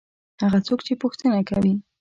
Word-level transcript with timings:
هغه 0.43 0.59
څوک 0.67 0.79
چې 0.87 0.93
پوښتنه 1.01 1.37
کوي. 1.49 1.73